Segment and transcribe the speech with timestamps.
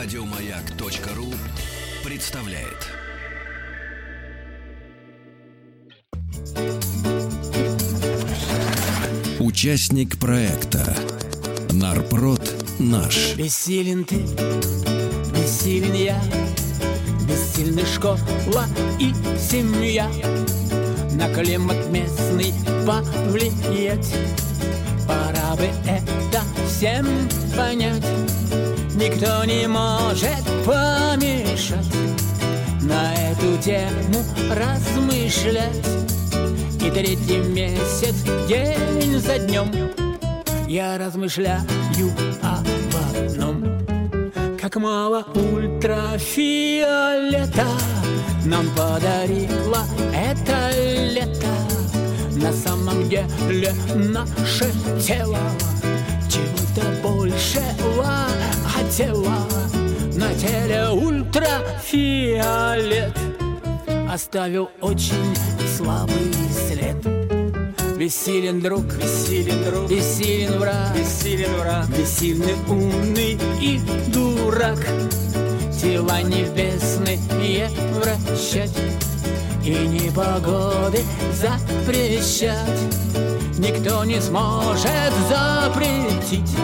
[0.00, 1.34] Радиомаяк.ру
[2.04, 2.86] представляет.
[9.40, 10.96] Участник проекта
[11.72, 12.48] Нарпрод
[12.78, 13.34] наш.
[13.34, 14.18] Бессилен ты,
[15.34, 16.22] бессилен я,
[17.28, 18.66] Бессильны школа
[19.00, 20.08] и семья.
[21.14, 22.54] На климат местный
[22.86, 24.14] повлиять
[25.08, 27.04] Пора бы это всем
[27.56, 28.04] понять
[28.98, 31.86] Никто не может помешать
[32.82, 35.86] На эту тему размышлять.
[36.84, 38.16] И третий месяц
[38.48, 39.70] день за днем
[40.66, 41.62] Я размышляю
[42.42, 42.66] об
[43.14, 43.62] одном.
[44.60, 47.68] Как мало ультрафиолета
[48.46, 50.72] Нам подарила это
[51.12, 51.54] лето.
[52.34, 55.38] На самом деле наше тело
[56.28, 58.26] Чего-то большего
[58.98, 59.38] хотела
[60.14, 63.16] На теле ультрафиолет.
[64.10, 65.36] Оставил очень
[65.76, 66.96] слабый след.
[67.96, 74.84] Бессилен друг, бессилен друг, бессилен враг, бессилен враг, бессильный умный и дурак.
[75.80, 77.20] Тела небесные
[77.94, 78.76] вращать
[79.64, 82.56] и непогоды запрещать.
[83.58, 86.56] Никто не сможет запретить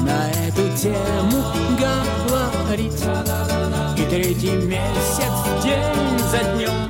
[0.00, 1.44] на эту тему
[1.78, 3.04] говорить.
[3.96, 6.88] И третий месяц день за днем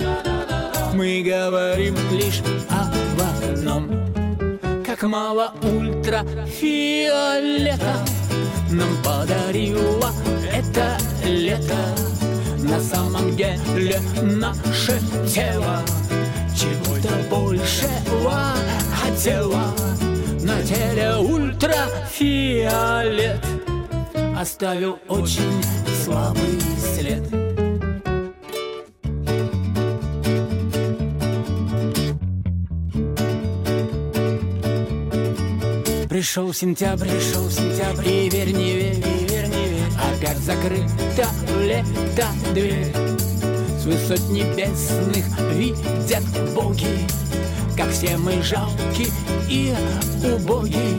[0.94, 3.90] мы говорим лишь об одном.
[4.84, 7.96] Как мало ультрафиолета
[8.70, 10.12] нам подарило
[10.52, 11.94] это лето.
[12.58, 15.82] На самом деле наше тело
[16.56, 18.54] чего-то большего
[18.94, 19.71] хотела.
[21.22, 22.66] Ультрафиолет
[24.36, 25.62] оставил очень
[26.04, 26.60] слабый
[26.96, 27.22] след.
[36.08, 41.28] Пришел сентябрь, пришел сентябрь, и верь, не верь, и верь, не верь, опять закрыта
[41.60, 42.92] лето дверь.
[43.78, 46.98] С высот небесных видят боги,
[47.76, 49.08] как все мы жалки
[49.48, 49.74] и
[50.24, 50.96] убоги.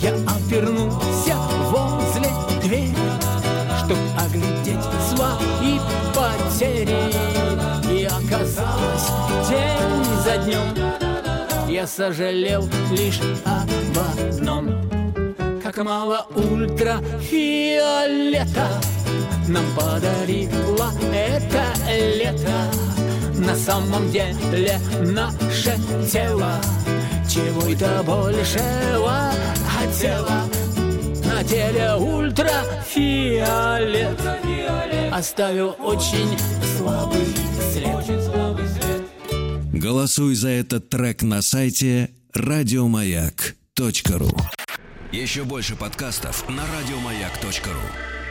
[0.00, 1.36] Я обернулся
[1.70, 2.30] возле
[2.62, 2.94] двери,
[3.84, 5.80] чтоб оглядеть свои
[6.14, 7.12] потери.
[7.90, 9.10] И оказалось
[9.48, 10.68] день за днем
[11.74, 14.70] я сожалел лишь об одном
[15.60, 18.68] Как мало ультрафиолета
[19.48, 22.70] Нам подарило это лето
[23.38, 25.78] На самом деле наше
[26.10, 26.60] тело.
[27.28, 29.32] Чего-то большего
[29.66, 30.44] хотела?
[31.24, 32.60] На теле ультрафиолет.
[35.12, 36.38] Оставил очень
[36.76, 37.26] слабый
[37.72, 38.04] след.
[39.72, 44.30] Голосуй за этот трек на сайте радиомаяк.ру.
[45.12, 48.23] Еще больше подкастов на радиомаяк.ру.